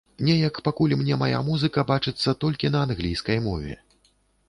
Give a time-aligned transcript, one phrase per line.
[0.27, 3.81] Неяк пакуль мне мая музыка бачыцца толькі на англійскай мове.